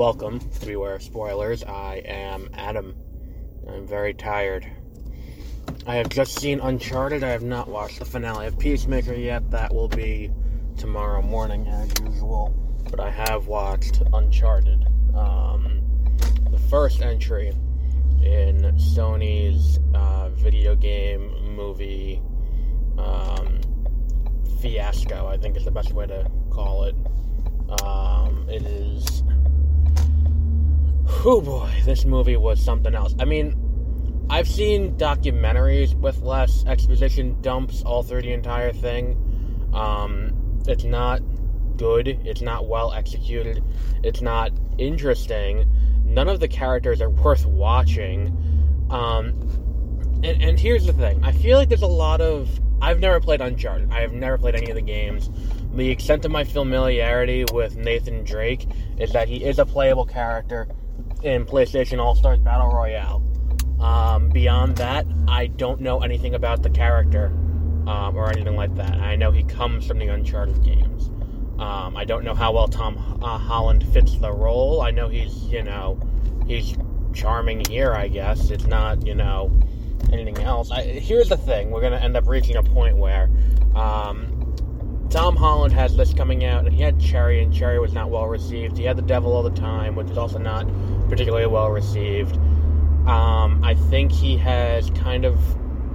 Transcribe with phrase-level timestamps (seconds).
[0.00, 1.62] welcome to Beware Spoilers.
[1.62, 2.94] I am Adam.
[3.68, 4.66] I'm very tired.
[5.86, 7.22] I have just seen Uncharted.
[7.22, 9.50] I have not watched the finale of Peacemaker yet.
[9.50, 10.30] That will be
[10.78, 12.48] tomorrow morning, as usual.
[12.90, 14.86] But I have watched Uncharted.
[15.14, 15.82] Um,
[16.50, 17.48] the first entry
[18.22, 22.22] in Sony's uh, video game movie
[22.96, 23.60] um,
[24.62, 26.94] fiasco, I think is the best way to call it.
[27.82, 29.22] Um, it is
[31.22, 33.14] Oh boy, this movie was something else.
[33.18, 39.70] I mean, I've seen documentaries with less exposition dumps all through the entire thing.
[39.74, 41.20] Um, it's not
[41.76, 42.08] good.
[42.08, 43.62] It's not well executed.
[44.02, 45.68] It's not interesting.
[46.04, 48.28] None of the characters are worth watching.
[48.88, 49.28] Um,
[50.22, 52.48] and, and here's the thing I feel like there's a lot of.
[52.80, 53.92] I've never played Uncharted.
[53.92, 55.28] I have never played any of the games.
[55.74, 58.66] The extent of my familiarity with Nathan Drake
[58.98, 60.66] is that he is a playable character
[61.22, 63.22] in PlayStation All Stars Battle Royale.
[63.80, 67.26] Um, beyond that, I don't know anything about the character
[67.86, 68.92] um, or anything like that.
[68.94, 71.08] I know he comes from the Uncharted games.
[71.58, 74.80] Um, I don't know how well Tom uh, Holland fits the role.
[74.80, 75.98] I know he's, you know,
[76.46, 76.76] he's
[77.12, 78.50] charming here, I guess.
[78.50, 79.50] It's not, you know,
[80.12, 80.70] anything else.
[80.70, 83.30] I, here's the thing we're going to end up reaching a point where
[83.74, 84.39] um,
[85.10, 88.26] Tom Holland has this coming out, and he had Cherry, and Cherry was not well
[88.28, 88.78] received.
[88.78, 90.68] He had The Devil All the Time, which is also not
[91.08, 92.36] particularly well received.
[93.08, 95.36] Um, I think he has kind of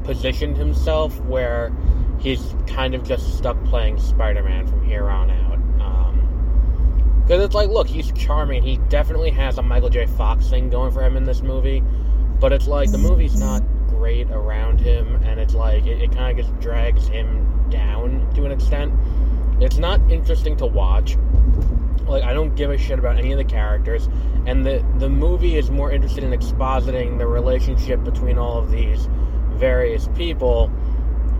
[0.03, 1.71] positioned himself where
[2.19, 6.11] he's kind of just stuck playing Spider-Man from here on out.
[7.23, 8.63] Because um, it's like, look, he's charming.
[8.63, 10.07] He definitely has a Michael J.
[10.07, 11.81] Fox thing going for him in this movie,
[12.41, 16.37] but it's like the movie's not great around him, and it's like it, it kind
[16.37, 18.93] of just drags him down to an extent.
[19.59, 21.17] It's not interesting to watch.
[22.05, 24.09] Like I don't give a shit about any of the characters,
[24.45, 29.07] and the the movie is more interested in expositing the relationship between all of these
[29.53, 30.71] various people,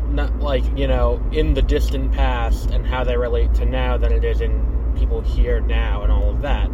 [0.09, 4.12] not like you know in the distant past and how they relate to now than
[4.12, 6.69] it is in people here now and all of that.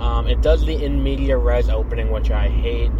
[0.00, 2.90] Um, it does the in media res opening, which I hate.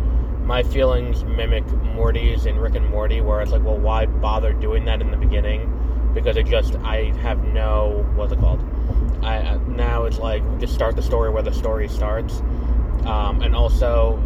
[0.45, 4.85] My feelings mimic Morty's in Rick and Morty, where it's like, well, why bother doing
[4.85, 5.80] that in the beginning?
[6.15, 8.61] Because it just I have no what's it called.
[9.23, 12.41] I now it's like just start the story where the story starts,
[13.05, 14.19] um, and also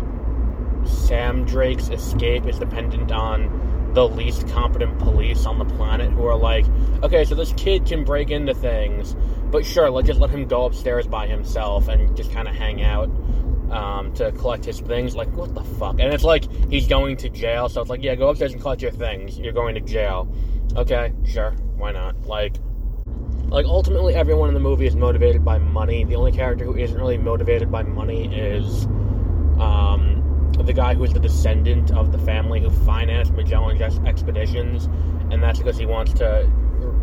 [0.86, 6.36] Sam Drake's escape is dependent on the least competent police on the planet who are
[6.36, 6.66] like,
[7.02, 9.14] okay, so this kid can break into things,
[9.50, 12.82] but sure, let's just let him go upstairs by himself and just kind of hang
[12.82, 13.08] out
[13.70, 15.14] um, to collect his things.
[15.14, 16.00] Like, what the fuck?
[16.00, 18.82] And it's like he's going to jail, so it's like, yeah, go upstairs and collect
[18.82, 19.38] your things.
[19.38, 20.28] You're going to jail.
[20.76, 22.26] Okay, sure why not?
[22.26, 22.56] Like,
[23.48, 26.04] like ultimately, everyone in the movie is motivated by money.
[26.04, 28.86] The only character who isn't really motivated by money is
[29.60, 34.86] um, the guy who is the descendant of the family who financed Magellan's expeditions,
[35.30, 36.50] and that's because he wants to.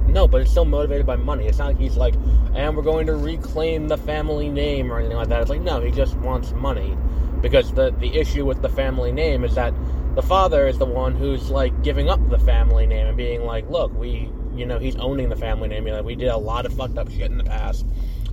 [0.08, 1.48] No, but it's still motivated by money.
[1.48, 2.16] It's not like he's like,
[2.54, 5.42] and we're going to reclaim the family name or anything like that.
[5.42, 6.98] It's like, no, he just wants money.
[7.42, 9.74] Because the, the issue with the family name is that
[10.16, 13.68] the father is the one who's like giving up the family name and being like,
[13.70, 14.30] look, we
[14.62, 15.86] you know, he's owning the family name.
[15.86, 17.84] Know, we did a lot of fucked up shit in the past,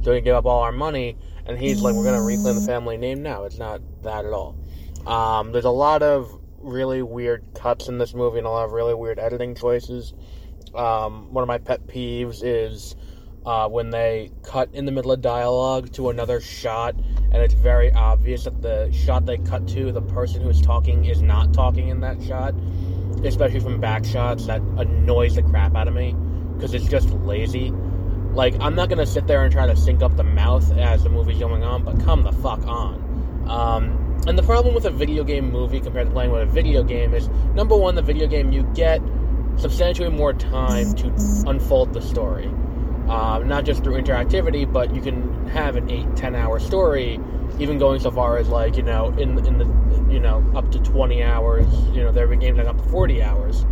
[0.02, 1.16] so we give up all our money,
[1.46, 3.44] and he's like, we're gonna reclaim the family name now.
[3.44, 4.54] It's not that at all.
[5.06, 8.72] Um, there's a lot of really weird cuts in this movie and a lot of
[8.72, 10.12] really weird editing choices.
[10.74, 12.94] Um, one of my pet peeves is
[13.46, 17.90] uh, when they cut in the middle of dialogue to another shot, and it's very
[17.94, 22.00] obvious that the shot they cut to, the person who's talking is not talking in
[22.00, 22.54] that shot
[23.24, 26.14] especially from back shots, that annoys the crap out of me
[26.54, 27.72] because it's just lazy.
[28.32, 31.08] Like, I'm not gonna sit there and try to sync up the mouth as the
[31.08, 33.46] movie's going on, but come the fuck on.
[33.48, 36.82] Um, and the problem with a video game movie compared to playing with a video
[36.82, 39.00] game is number one, the video game you get
[39.56, 41.06] substantially more time to
[41.46, 42.50] unfold the story.
[43.08, 47.18] Uh, not just through interactivity, but you can have an eight, ten hour story,
[47.58, 50.78] even going so far as like you know in in the you know up to
[50.80, 51.66] twenty hours.
[51.94, 53.64] You know there have been games that up to forty hours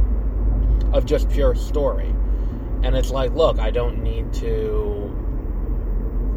[0.93, 2.09] of just pure story,
[2.83, 5.15] and it's like, look, I don't need to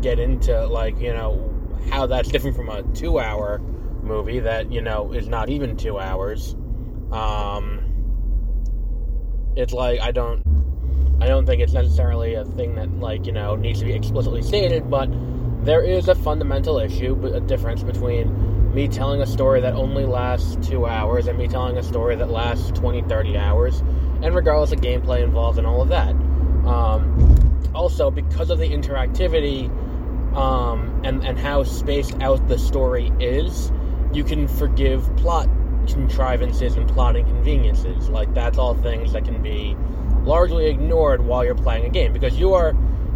[0.01, 1.46] get into like you know
[1.92, 3.60] how that's different from a two hour
[4.04, 6.54] movie that you know is not even two hours.
[7.12, 7.80] Um,
[9.56, 10.44] it's like I don't
[11.21, 14.42] I don't think it's necessarily a thing that, like, you know, needs to be explicitly
[14.42, 15.10] stated, but
[15.66, 20.57] there is a fundamental issue, a difference between me telling a story that only lasts
[20.68, 23.80] two hours and me telling a story that lasts 20, 30 hours,
[24.21, 26.10] and regardless of gameplay involved and all of that.
[26.66, 29.69] Um, also, because of the interactivity,
[30.36, 33.72] um, and and how spaced out the story is,
[34.13, 35.50] you can forgive plot
[35.88, 38.10] contrivances and plot inconveniences.
[38.10, 39.75] Like that's all things that can be
[40.29, 42.73] largely ignored while you're playing a game because you are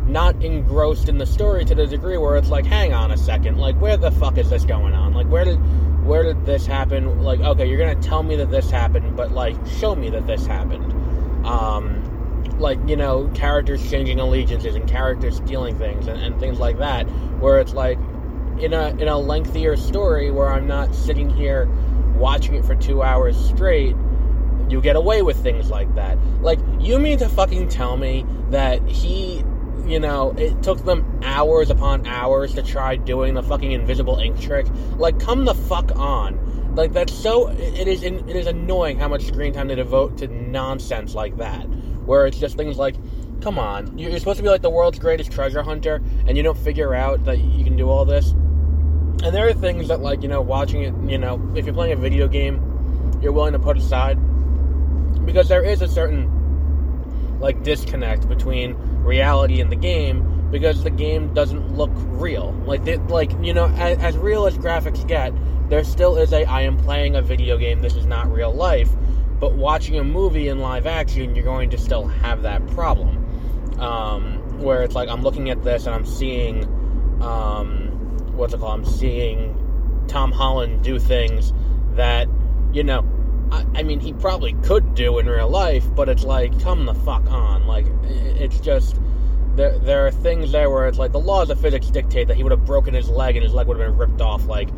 [0.08, 3.58] not engrossed in the story to the degree where it's like, hang on a second,
[3.60, 5.14] like where the fuck is this going on?
[5.14, 5.58] Like where did
[6.04, 7.22] where did this happen?
[7.22, 10.48] Like, okay, you're gonna tell me that this happened, but like show me that this
[10.48, 10.92] happened.
[11.46, 12.02] Um,
[12.58, 17.04] like you know, characters changing allegiances and characters stealing things and, and things like that,
[17.40, 18.00] where it's like
[18.60, 21.70] in a in a lengthier story where I'm not sitting here
[22.16, 23.96] watching it for two hours straight
[24.70, 26.18] you get away with things like that.
[26.42, 29.44] Like, you mean to fucking tell me that he,
[29.86, 34.40] you know, it took them hours upon hours to try doing the fucking invisible ink
[34.40, 34.68] trick?
[34.98, 36.76] Like, come the fuck on.
[36.76, 40.28] Like, that's so, it is, it is annoying how much screen time they devote to
[40.28, 41.64] nonsense like that.
[41.64, 42.96] Where it's just things like,
[43.42, 46.58] come on, you're supposed to be like the world's greatest treasure hunter, and you don't
[46.58, 48.32] figure out that you can do all this.
[48.32, 51.94] And there are things that, like, you know, watching it, you know, if you're playing
[51.94, 54.18] a video game, you're willing to put aside
[55.26, 56.30] because there is a certain
[57.40, 62.54] like disconnect between reality and the game because the game doesn't look real.
[62.66, 65.34] Like they, like you know, as, as real as graphics get,
[65.70, 67.82] there still is a I am playing a video game.
[67.82, 68.90] This is not real life.
[69.40, 73.20] But watching a movie in live action, you're going to still have that problem.
[73.80, 76.64] Um, where it's like I'm looking at this and I'm seeing,
[77.22, 77.90] um,
[78.38, 78.80] what's it called?
[78.80, 81.52] I'm seeing Tom Holland do things
[81.96, 82.28] that,
[82.72, 83.02] you know,
[83.54, 86.94] I, I mean, he probably could do in real life, but it's like, come the
[86.94, 87.68] fuck on.
[87.68, 89.00] Like, it's just
[89.56, 92.44] there, there are things there where it's like the laws of physics dictate that he
[92.44, 94.70] would have broken his leg and his leg would have been ripped off like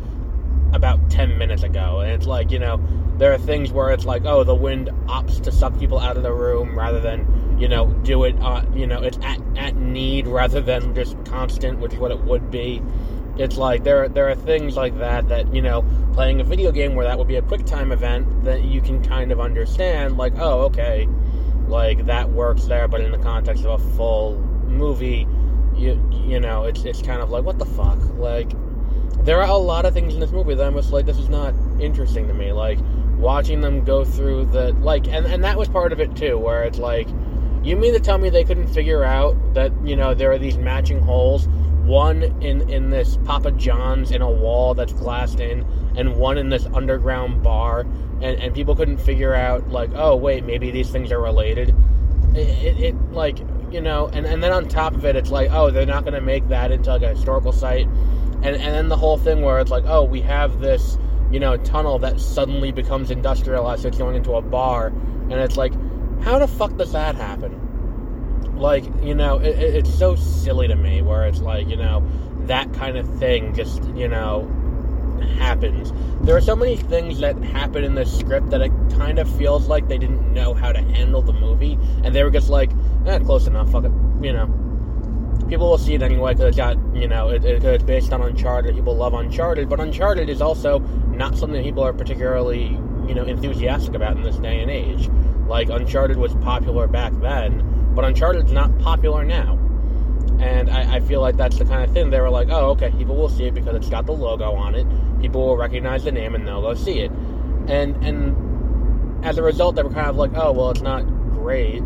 [0.72, 2.00] about 10 minutes ago.
[2.00, 2.86] And it's like, you know,
[3.16, 6.22] there are things where it's like, oh, the wind opts to suck people out of
[6.22, 10.26] the room rather than, you know, do it, uh, you know, it's at, at need
[10.26, 12.82] rather than just constant, which is what it would be.
[13.38, 15.84] It's like there there are things like that that you know
[16.14, 19.02] playing a video game where that would be a quick time event that you can
[19.04, 21.06] kind of understand like oh okay
[21.68, 25.26] like that works there but in the context of a full movie
[25.76, 27.98] you you know it's it's kind of like what the fuck?
[28.16, 28.50] Like
[29.24, 31.28] there are a lot of things in this movie that I'm just like this is
[31.28, 32.52] not interesting to me.
[32.52, 32.78] Like
[33.18, 36.64] watching them go through the like and and that was part of it too where
[36.64, 37.08] it's like
[37.62, 40.56] you mean to tell me they couldn't figure out that you know there are these
[40.56, 41.48] matching holes
[41.86, 45.64] one in in this Papa John's in a wall that's glassed in,
[45.96, 50.44] and one in this underground bar, and, and people couldn't figure out like, oh wait,
[50.44, 51.74] maybe these things are related.
[52.34, 53.38] It, it, it like
[53.70, 56.14] you know, and, and then on top of it, it's like, oh, they're not going
[56.14, 59.58] to make that into like a historical site, and and then the whole thing where
[59.60, 60.98] it's like, oh, we have this
[61.30, 65.56] you know tunnel that suddenly becomes industrialized, so it's going into a bar, and it's
[65.56, 65.72] like,
[66.22, 67.65] how the fuck does that happen?
[68.58, 72.06] Like you know it, it's so silly to me where it's like you know
[72.46, 74.50] that kind of thing just you know
[75.38, 75.92] happens.
[76.22, 79.66] There are so many things that happen in this script that it kind of feels
[79.68, 82.70] like they didn't know how to handle the movie and they were just like
[83.06, 83.92] eh, close enough fuck it
[84.22, 84.62] you know.
[85.48, 88.20] People will see it anyway because it's got you know it, it, it's based on
[88.22, 93.24] uncharted people love uncharted but uncharted is also not something people are particularly you know
[93.24, 95.08] enthusiastic about in this day and age.
[95.46, 99.58] Like uncharted was popular back then but Uncharted's not popular now.
[100.38, 102.90] And I, I, feel like that's the kind of thing they were like, oh, okay,
[102.90, 104.86] people will see it because it's got the logo on it.
[105.20, 107.10] People will recognize the name and they'll go see it.
[107.68, 111.82] And and as a result, they were kind of like, oh, well, it's not great.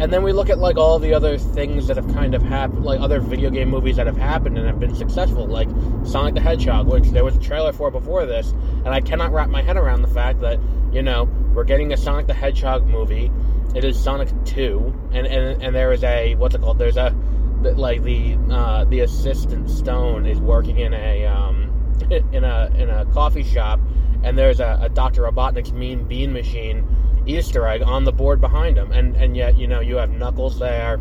[0.00, 2.86] And then we look at like all the other things that have kind of happened,
[2.86, 5.68] like other video game movies that have happened and have been successful, like
[6.04, 9.50] Sonic the Hedgehog, which there was a trailer for before this, and I cannot wrap
[9.50, 10.58] my head around the fact that
[10.90, 13.30] you know we're getting a Sonic the Hedgehog movie
[13.74, 16.78] it is Sonic Two, and and and there is a what's it called?
[16.78, 17.14] There's a
[17.62, 21.70] like the uh, the assistant Stone is working in a um,
[22.32, 23.80] in a in a coffee shop,
[24.22, 26.86] and there's a, a Doctor Robotnik's Mean Bean Machine
[27.26, 30.58] Easter egg on the board behind him, and and yet you know you have Knuckles
[30.58, 30.94] there,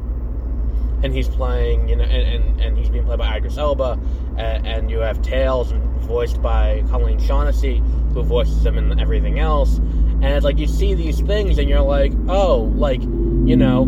[1.01, 3.99] and he's playing you know and and, and he's being played by Idris Elba,
[4.37, 5.71] and, and you have Tails
[6.01, 7.81] voiced by Colleen Shaughnessy,
[8.13, 9.79] who voices him in everything else
[10.21, 13.87] and it's like you see these things and you're like, oh, like, you know,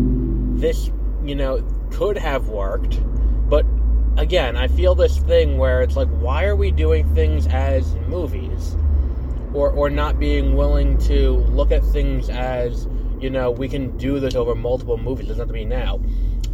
[0.54, 0.90] this,
[1.22, 2.98] you know, could have worked.
[3.50, 3.66] But
[4.16, 8.76] again, I feel this thing where it's like, why are we doing things as movies?
[9.52, 12.88] Or, or not being willing to look at things as,
[13.20, 15.26] you know, we can do this over multiple movies.
[15.26, 16.00] It doesn't have to be now.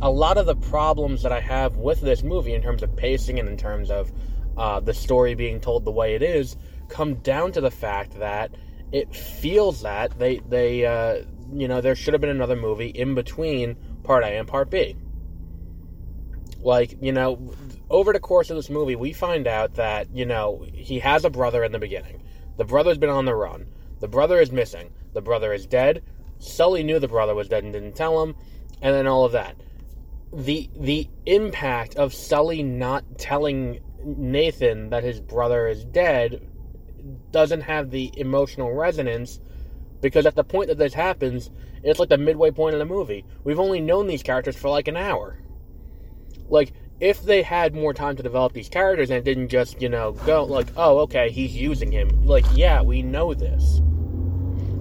[0.02, 3.38] A lot of the problems that I have with this movie in terms of pacing
[3.38, 4.11] and in terms of
[4.56, 6.56] uh, the story being told the way it is
[6.88, 8.50] come down to the fact that
[8.92, 13.14] it feels that they they uh, you know there should have been another movie in
[13.14, 14.97] between part A and part B.
[16.61, 17.54] Like you know,
[17.90, 21.30] over the course of this movie, we find out that, you know, he has a
[21.30, 22.23] brother in the beginning.
[22.57, 23.66] The brother's been on the run.
[24.00, 24.90] The brother is missing.
[25.12, 26.02] The brother is dead.
[26.38, 28.35] Sully knew the brother was dead and didn't tell him,
[28.83, 29.57] and then all of that.
[30.33, 36.47] The the impact of Sully not telling Nathan that his brother is dead
[37.30, 39.40] doesn't have the emotional resonance
[40.00, 41.50] because at the point that this happens,
[41.82, 43.24] it's like the midway point of the movie.
[43.44, 45.38] We've only known these characters for like an hour.
[46.48, 50.12] Like, if they had more time to develop these characters and didn't just, you know,
[50.12, 52.26] go like, oh, okay, he's using him.
[52.26, 53.80] Like, yeah, we know this.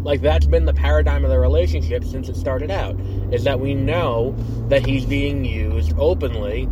[0.01, 2.99] Like, that's been the paradigm of the relationship since it started out.
[3.31, 4.35] Is that we know
[4.69, 6.65] that he's being used openly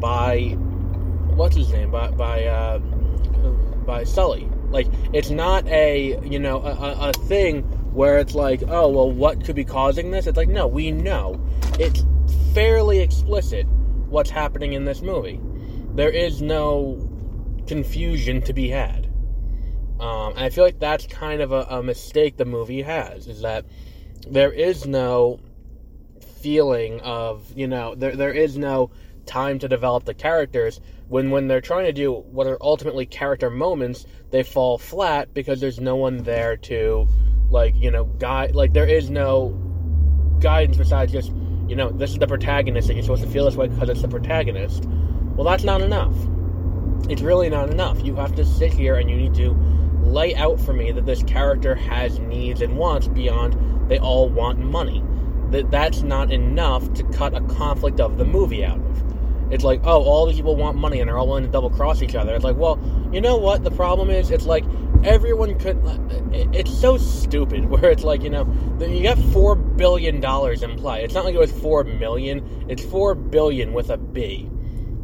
[0.00, 0.56] by,
[1.34, 1.90] what's his name?
[1.90, 4.48] By, by, uh, by Sully.
[4.70, 7.62] Like, it's not a, you know, a, a thing
[7.92, 10.26] where it's like, oh, well, what could be causing this?
[10.26, 11.44] It's like, no, we know.
[11.78, 12.04] It's
[12.54, 15.40] fairly explicit what's happening in this movie.
[15.94, 17.08] There is no
[17.66, 19.06] confusion to be had.
[19.98, 23.42] Um, and I feel like that's kind of a, a mistake the movie has, is
[23.42, 23.66] that
[24.26, 25.40] there is no
[26.40, 28.90] feeling of, you know, there, there is no
[29.30, 33.48] time to develop the characters when when they're trying to do what are ultimately character
[33.48, 37.06] moments they fall flat because there's no one there to
[37.48, 39.50] like you know guide like there is no
[40.40, 41.30] guidance besides just
[41.68, 44.02] you know this is the protagonist and you're supposed to feel this way because it's
[44.02, 44.84] the protagonist.
[45.36, 46.14] Well that's not enough.
[47.08, 48.04] It's really not enough.
[48.04, 49.56] You have to sit here and you need to
[50.02, 53.56] lay out for me that this character has needs and wants beyond
[53.88, 55.04] they all want money.
[55.50, 59.09] That that's not enough to cut a conflict of the movie out of
[59.50, 62.02] it's like, oh, all these people want money and they're all willing to double cross
[62.02, 62.34] each other.
[62.34, 62.78] It's like, well,
[63.12, 63.64] you know what?
[63.64, 64.64] The problem is, it's like
[65.02, 65.80] everyone could.
[66.32, 67.64] It's so stupid.
[67.70, 68.46] Where it's like, you know,
[68.80, 71.04] you got four billion dollars in play.
[71.04, 72.66] It's not like it was four million.
[72.68, 74.48] It's four billion with a B.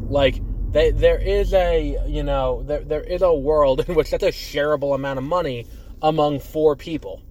[0.09, 4.23] Like, they, there is a, you know, there there is a world in which that's
[4.23, 5.67] a shareable amount of money
[6.01, 7.21] among four people,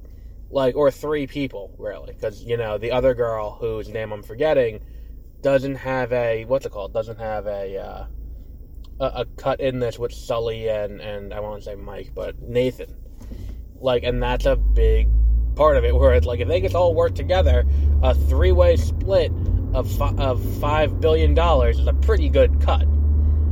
[0.50, 4.80] like or three people, really, because you know the other girl whose name I'm forgetting
[5.46, 6.92] doesn't have a what's it called?
[6.92, 8.06] Doesn't have a uh,
[8.98, 12.92] a, a, cut in this with Sully and and I won't say Mike, but Nathan.
[13.78, 15.08] Like, and that's a big
[15.54, 15.94] part of it.
[15.94, 17.64] Where it's like if they just all work together,
[18.02, 19.30] a three way split
[19.72, 22.84] of fi- of five billion dollars is a pretty good cut.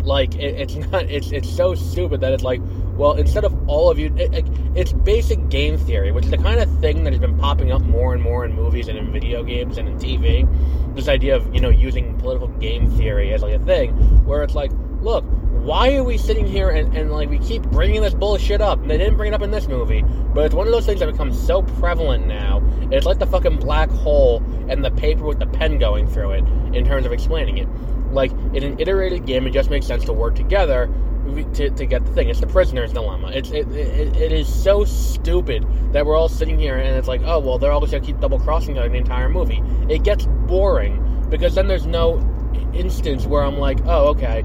[0.03, 1.09] Like, it, it's not.
[1.09, 2.61] It's it's so stupid that it's like
[2.97, 6.39] well, instead of all of you, it, it, it's basic game theory, which is the
[6.39, 9.13] kind of thing that has been popping up more and more in movies and in
[9.13, 10.47] video games and in TV.
[10.95, 13.91] This idea of you know using political game theory as like a thing,
[14.25, 14.71] where it's like,
[15.01, 15.25] look,
[15.65, 18.81] why are we sitting here and, and like we keep bringing this bullshit up?
[18.81, 21.01] And they didn't bring it up in this movie, but it's one of those things
[21.01, 22.63] that becomes so prevalent now.
[22.93, 26.45] It's like the fucking black hole and the paper with the pen going through it
[26.75, 27.69] in terms of explaining it.
[28.13, 30.89] Like in an iterated game, it just makes sense to work together
[31.55, 32.29] to, to get the thing.
[32.29, 33.31] It's the prisoner's dilemma.
[33.33, 37.23] It's it, it, it is so stupid that we're all sitting here and it's like,
[37.25, 39.63] oh well, they're all just gonna keep double crossing the entire movie.
[39.89, 42.21] It gets boring because then there's no
[42.75, 44.45] instance where I'm like, oh okay,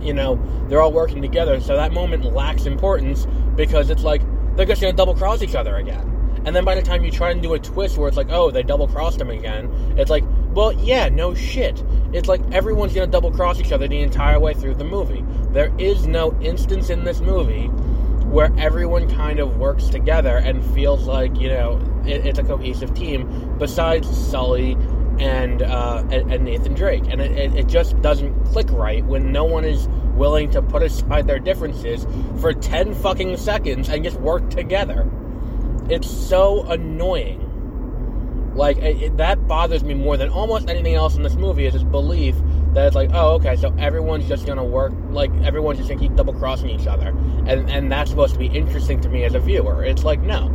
[0.00, 1.60] you know, they're all working together.
[1.60, 4.22] So that moment lacks importance because it's like
[4.56, 6.08] they're just gonna double cross each other again.
[6.44, 8.50] And then by the time you try and do a twist where it's like, oh,
[8.50, 11.82] they double crossed them again, it's like, well, yeah, no shit.
[12.12, 15.24] It's like everyone's gonna double cross each other the entire way through the movie.
[15.50, 17.68] There is no instance in this movie
[18.32, 22.94] where everyone kind of works together and feels like, you know, it, it's a cohesive
[22.94, 24.72] team besides Sully
[25.18, 27.04] and, uh, and, and, Nathan Drake.
[27.08, 31.26] And it, it just doesn't click right when no one is willing to put aside
[31.26, 32.06] their differences
[32.40, 35.08] for 10 fucking seconds and just work together.
[35.90, 37.51] It's so annoying.
[38.54, 41.82] Like it, that bothers me more than almost anything else in this movie is this
[41.82, 42.36] belief
[42.74, 46.14] that it's like, oh, okay, so everyone's just gonna work like everyone's just gonna keep
[46.16, 47.08] double crossing each other,
[47.46, 49.84] and and that's supposed to be interesting to me as a viewer.
[49.84, 50.48] It's like, no,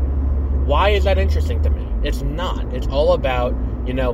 [0.66, 1.88] why is that interesting to me?
[2.04, 2.74] It's not.
[2.74, 4.14] It's all about you know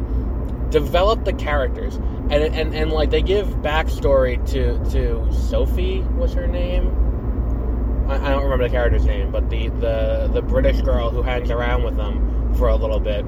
[0.70, 1.96] develop the characters
[2.32, 7.04] and and and like they give backstory to to Sophie was her name
[8.08, 11.50] I, I don't remember the character's name, but the, the the British girl who hangs
[11.50, 13.26] around with them for a little bit,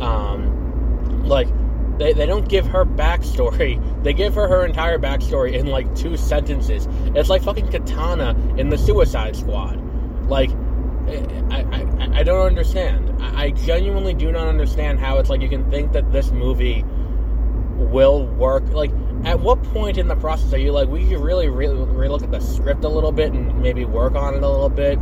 [0.00, 1.48] um, like
[1.98, 3.84] they, they don't give her backstory.
[3.98, 6.86] They give her her entire backstory in like two sentences.
[7.16, 9.76] It's like fucking Katana in the Suicide Squad.
[10.28, 10.50] Like,
[11.50, 13.20] I, I, I don't understand.
[13.20, 16.84] I genuinely do not understand how it's like you can think that this movie
[17.76, 18.68] will work.
[18.68, 18.92] Like,
[19.24, 22.22] at what point in the process are you like, we could really, really, really look
[22.22, 24.98] at the script a little bit and maybe work on it a little bit,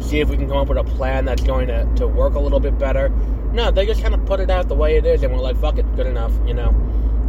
[0.00, 2.40] see if we can come up with a plan that's going to, to work a
[2.40, 3.10] little bit better?
[3.54, 5.56] No, they just kind of put it out the way it is, and we're like,
[5.60, 6.72] fuck it, good enough, you know.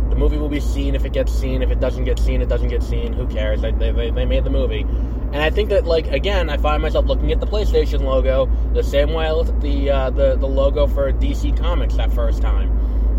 [0.10, 1.62] The movie will be seen if it gets seen.
[1.62, 3.13] If it doesn't get seen, it doesn't get seen.
[3.13, 3.62] Who cares?
[3.62, 4.82] They, they, they made the movie.
[4.82, 8.84] And I think that, like, again, I find myself looking at the PlayStation logo the
[8.84, 12.41] same way I looked at the, uh, the, the logo for DC Comics that first
[12.41, 12.72] time.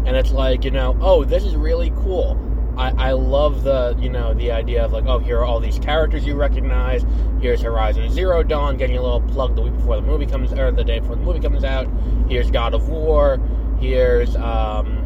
[0.05, 2.35] And it's like, you know, oh, this is really cool.
[2.77, 5.79] I, I love the you know the idea of like oh here are all these
[5.79, 7.05] characters you recognize.
[7.41, 10.71] Here's Horizon Zero Dawn getting a little plug the week before the movie comes or
[10.71, 11.89] the day before the movie comes out.
[12.29, 13.41] Here's God of War.
[13.81, 15.05] Here's um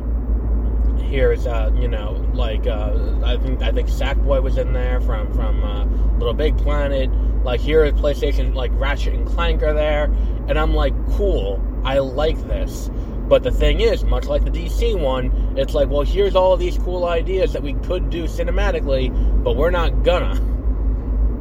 [1.08, 5.32] here's uh you know like uh, I think I think Sackboy was in there from
[5.34, 5.84] from uh,
[6.18, 7.10] Little Big Planet.
[7.44, 10.04] Like here is PlayStation like Ratchet and Clank are there.
[10.48, 11.62] And I'm like cool.
[11.84, 12.90] I like this
[13.30, 16.76] but the thing is, much like the DC one, it's like, well, here's all these
[16.78, 19.08] cool ideas that we could do cinematically,
[19.44, 20.34] but we're not gonna.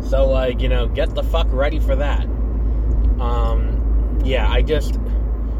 [0.07, 2.25] So, like, you know, get the fuck ready for that.
[3.19, 4.99] Um, yeah, I just.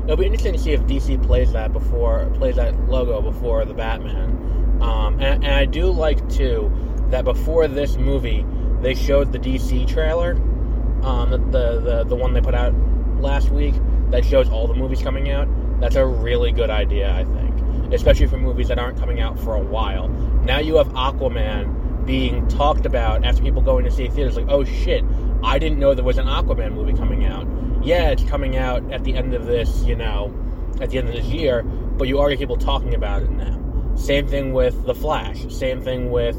[0.04, 3.74] It'll be interesting to see if DC plays that before, plays that logo before the
[3.74, 4.78] Batman.
[4.82, 6.72] Um, and, and I do like, too,
[7.10, 8.46] that before this movie,
[8.82, 10.34] they showed the DC trailer,
[11.04, 12.74] um, the, the, the, the one they put out
[13.20, 13.74] last week
[14.12, 15.48] that shows all the movies coming out
[15.80, 19.56] that's a really good idea, I think, especially for movies that aren't coming out for
[19.56, 20.10] a while.
[20.44, 24.64] Now you have Aquaman being talked about after people going to see theaters, like, oh
[24.64, 25.04] shit,
[25.44, 27.48] I didn't know there was an Aquaman movie coming out.
[27.84, 30.34] Yeah, it's coming out at the end of this, you know,
[30.82, 33.58] at the end of this year, but you already people talking about it now.
[33.96, 35.46] Same thing with The Flash.
[35.54, 36.38] Same thing with,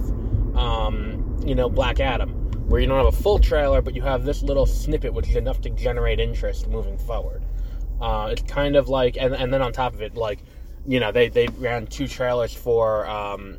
[0.55, 2.31] um, you know, Black Adam,
[2.69, 5.37] where you don't have a full trailer, but you have this little snippet which is
[5.37, 7.43] enough to generate interest moving forward.
[8.01, 10.41] Uh, it's kind of like, and, and then on top of it, like,
[10.87, 13.59] you know, they, they ran two trailers for um,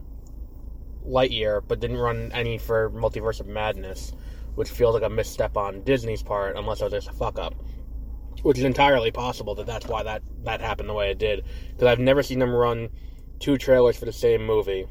[1.06, 4.14] Lightyear, but didn't run any for Multiverse of Madness,
[4.56, 7.54] which feels like a misstep on Disney's part, unless it was just a fuck up.
[8.42, 11.46] Which is entirely possible that that's why that, that happened the way it did.
[11.72, 12.90] Because I've never seen them run
[13.40, 14.88] two trailers for the same movie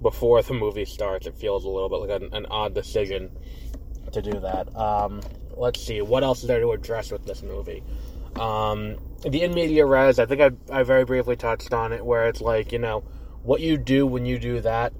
[0.00, 1.26] before the movie starts.
[1.26, 3.30] It feels a little bit like an, an odd decision
[4.12, 4.74] to do that.
[4.74, 5.20] Um,
[5.54, 7.82] let's see, what else is there to address with this movie?
[8.38, 12.28] Um, the in media res, I think I, I very briefly touched on it, where
[12.28, 13.00] it's like, you know,
[13.42, 14.92] what you do when you do that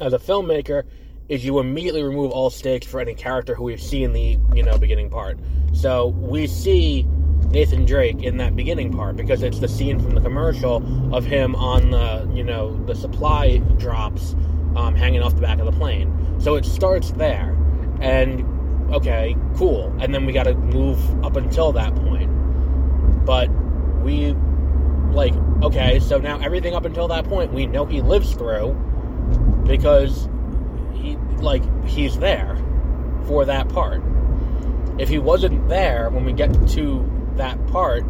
[0.00, 0.84] as a filmmaker
[1.28, 4.62] is you immediately remove all stakes for any character who we've seen in the, you
[4.62, 5.38] know, beginning part.
[5.72, 7.02] So we see
[7.50, 11.56] Nathan Drake in that beginning part because it's the scene from the commercial of him
[11.56, 14.34] on the, you know, the supply drops
[14.76, 16.12] um, hanging off the back of the plane.
[16.38, 17.56] So it starts there.
[18.00, 18.44] And
[18.92, 19.94] okay, cool.
[20.00, 22.30] And then we got to move up until that point.
[23.26, 23.50] But
[24.02, 24.32] we,
[25.10, 28.72] like, okay, so now everything up until that point we know he lives through
[29.66, 30.28] because
[30.94, 32.56] he, like, he's there
[33.26, 34.02] for that part.
[34.98, 38.04] If he wasn't there when we get to that part,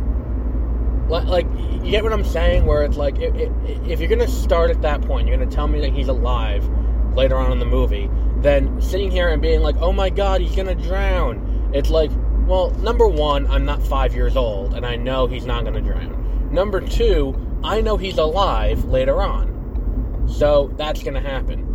[1.08, 1.46] like,
[1.82, 2.66] you get what I'm saying?
[2.66, 5.92] Where it's like, if you're gonna start at that point, you're gonna tell me that
[5.92, 6.68] he's alive
[7.14, 10.54] later on in the movie, then sitting here and being like, oh my god, he's
[10.54, 11.70] gonna drown.
[11.72, 12.10] It's like,
[12.46, 16.48] well, number one, I'm not five years old, and I know he's not gonna drown.
[16.52, 20.28] Number two, I know he's alive later on.
[20.28, 21.66] So that's gonna happen.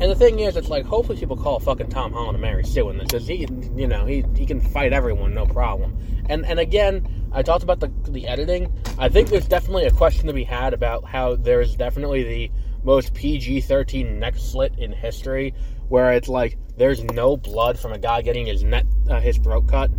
[0.00, 2.88] And the thing is, it's like, hopefully people call fucking Tom Holland and Mary Sue
[2.90, 5.96] in this, because he, you know, he, he can fight everyone, no problem.
[6.28, 8.72] And, and again, I talked about the, the editing.
[8.98, 12.50] I think there's definitely a question to be had about how there's definitely the
[12.84, 15.54] most PG 13 neck slit in history,
[15.88, 19.66] where it's like there's no blood from a guy getting his net, uh, his throat
[19.66, 19.90] cut,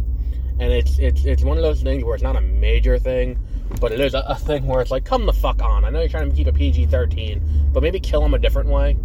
[0.60, 3.40] and it's it's it's one of those things where it's not a major thing,
[3.80, 5.86] but it is a, a thing where it's like, come the fuck on.
[5.86, 8.70] I know you're trying to keep a PG 13, but maybe kill him a different
[8.70, 8.98] way.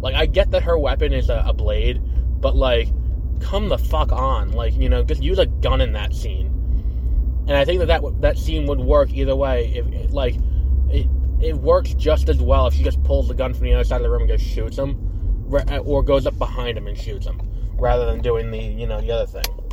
[0.00, 2.00] Like I get that her weapon is a, a blade,
[2.40, 2.88] but like,
[3.40, 4.52] come the fuck on.
[4.52, 6.46] Like you know, just use a gun in that scene.
[7.48, 9.72] And I think that that, that scene would work either way.
[9.74, 10.36] If like,
[10.88, 11.06] it,
[11.40, 13.96] it works just as well if she just pulls the gun from the other side
[13.96, 14.96] of the room and just shoots him,
[15.84, 17.40] or goes up behind him and shoots him,
[17.74, 19.65] rather than doing the you know the other thing.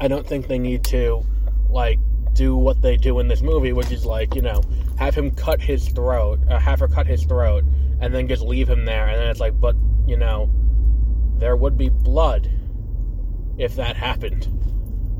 [0.00, 1.24] I don't think they need to
[1.68, 1.98] like
[2.32, 4.62] do what they do in this movie, which is like you know
[4.98, 7.64] have him cut his throat, uh, have her cut his throat,
[8.00, 9.76] and then just leave him there, and then it's like, but
[10.06, 10.50] you know,
[11.38, 12.50] there would be blood
[13.58, 14.48] if that happened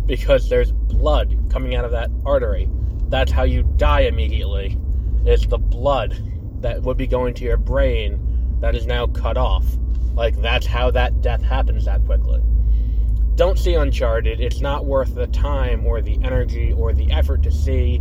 [0.07, 2.69] because there's blood coming out of that artery.
[3.09, 4.77] That's how you die immediately
[5.25, 6.17] It's the blood
[6.61, 8.21] that would be going to your brain
[8.61, 9.65] that is now cut off.
[10.15, 12.41] Like, that's how that death happens that quickly.
[13.37, 14.41] Don't see Uncharted.
[14.41, 18.01] It's not worth the time or the energy or the effort to see.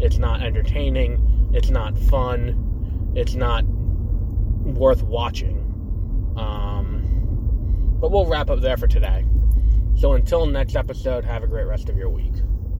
[0.00, 1.50] It's not entertaining.
[1.54, 3.12] It's not fun.
[3.14, 5.58] It's not worth watching.
[6.36, 9.24] Um, but we'll wrap up there for today.
[9.96, 12.34] So until next episode, have a great rest of your week.